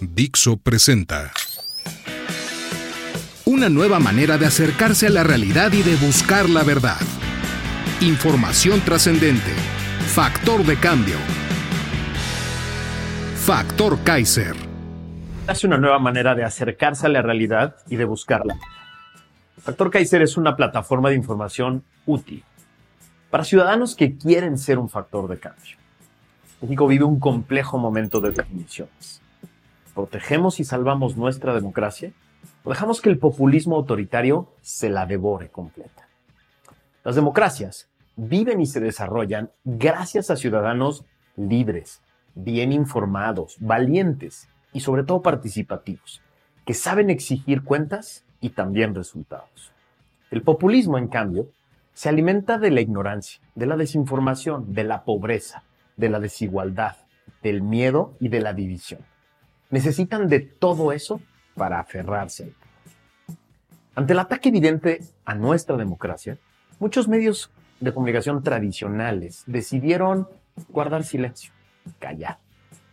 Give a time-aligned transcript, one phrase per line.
[0.00, 1.30] Dixo presenta
[3.44, 6.98] una nueva manera de acercarse a la realidad y de buscar la verdad.
[8.00, 9.52] Información trascendente.
[10.08, 11.14] Factor de cambio.
[13.36, 14.56] Factor Kaiser.
[15.48, 18.58] Es una nueva manera de acercarse a la realidad y de buscarla.
[19.62, 22.42] Factor Kaiser es una plataforma de información útil
[23.30, 25.76] para ciudadanos que quieren ser un factor de cambio.
[26.60, 29.23] México vive un complejo momento de definiciones.
[29.94, 32.12] ¿Protegemos y salvamos nuestra democracia?
[32.64, 36.08] ¿O dejamos que el populismo autoritario se la devore completa?
[37.04, 41.04] Las democracias viven y se desarrollan gracias a ciudadanos
[41.36, 42.00] libres,
[42.34, 46.20] bien informados, valientes y sobre todo participativos,
[46.64, 49.72] que saben exigir cuentas y también resultados.
[50.30, 51.48] El populismo, en cambio,
[51.92, 55.62] se alimenta de la ignorancia, de la desinformación, de la pobreza,
[55.96, 56.96] de la desigualdad,
[57.42, 59.00] del miedo y de la división.
[59.70, 61.20] Necesitan de todo eso
[61.54, 62.52] para aferrarse.
[63.94, 66.38] Ante el ataque evidente a nuestra democracia,
[66.80, 70.28] muchos medios de comunicación tradicionales decidieron
[70.68, 71.52] guardar silencio,
[71.98, 72.38] callar.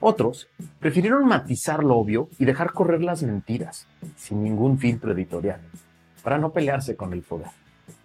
[0.00, 5.60] Otros prefirieron matizar lo obvio y dejar correr las mentiras, sin ningún filtro editorial,
[6.22, 7.50] para no pelearse con el poder.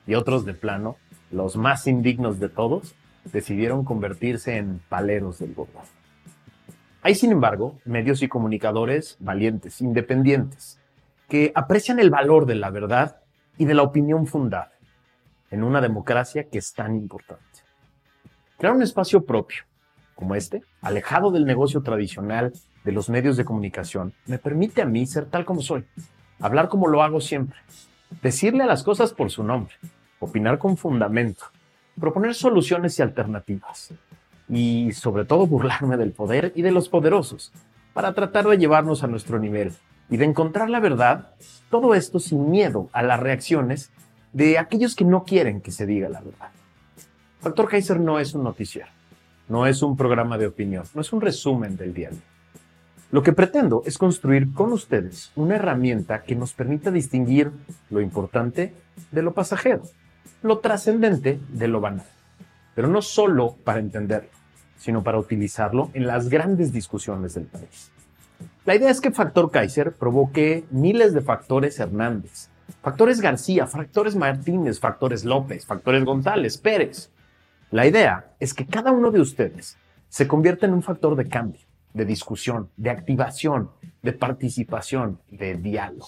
[0.07, 0.97] Y otros de plano,
[1.31, 2.95] los más indignos de todos,
[3.31, 6.00] decidieron convertirse en paleros del gobierno.
[7.03, 10.79] Hay, sin embargo, medios y comunicadores valientes, independientes,
[11.27, 13.21] que aprecian el valor de la verdad
[13.57, 14.71] y de la opinión fundada
[15.49, 17.43] en una democracia que es tan importante.
[18.59, 19.63] Crear un espacio propio,
[20.13, 25.07] como este, alejado del negocio tradicional de los medios de comunicación, me permite a mí
[25.07, 25.83] ser tal como soy,
[26.39, 27.57] hablar como lo hago siempre,
[28.21, 29.73] decirle a las cosas por su nombre,
[30.19, 31.45] opinar con fundamento,
[31.99, 33.91] proponer soluciones y alternativas,
[34.51, 37.53] y sobre todo burlarme del poder y de los poderosos,
[37.93, 39.73] para tratar de llevarnos a nuestro nivel
[40.09, 41.29] y de encontrar la verdad,
[41.69, 43.91] todo esto sin miedo a las reacciones
[44.33, 46.49] de aquellos que no quieren que se diga la verdad.
[47.39, 48.89] Factor Kaiser no es un noticiero,
[49.47, 52.09] no es un programa de opinión, no es un resumen del día
[53.09, 57.51] Lo que pretendo es construir con ustedes una herramienta que nos permita distinguir
[57.89, 58.73] lo importante
[59.11, 59.83] de lo pasajero,
[60.43, 62.05] lo trascendente de lo banal,
[62.75, 64.40] pero no solo para entenderlo,
[64.81, 67.91] sino para utilizarlo en las grandes discusiones del país.
[68.65, 72.49] La idea es que Factor Kaiser provoque miles de factores Hernández,
[72.81, 77.11] factores García, factores Martínez, factores López, factores González, Pérez.
[77.69, 79.77] La idea es que cada uno de ustedes
[80.09, 81.61] se convierta en un factor de cambio,
[81.93, 83.69] de discusión, de activación,
[84.01, 86.07] de participación, de diálogo.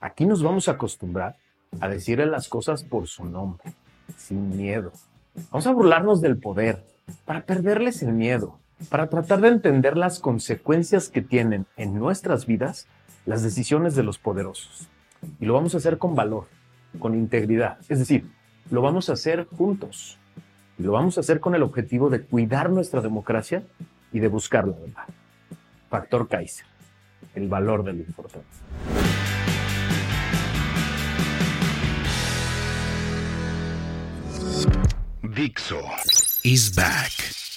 [0.00, 1.36] Aquí nos vamos a acostumbrar
[1.78, 3.72] a decirle las cosas por su nombre,
[4.16, 4.90] sin miedo.
[5.50, 6.84] Vamos a burlarnos del poder
[7.24, 8.58] para perderles el miedo,
[8.90, 12.86] para tratar de entender las consecuencias que tienen en nuestras vidas
[13.26, 14.88] las decisiones de los poderosos.
[15.40, 16.46] Y lo vamos a hacer con valor,
[16.98, 17.78] con integridad.
[17.88, 18.30] Es decir,
[18.70, 20.18] lo vamos a hacer juntos.
[20.78, 23.62] Y lo vamos a hacer con el objetivo de cuidar nuestra democracia
[24.12, 25.04] y de buscar la verdad.
[25.90, 26.66] Factor Kaiser,
[27.34, 28.46] el valor de lo importante.
[35.38, 35.88] Dixo
[36.42, 37.47] is back.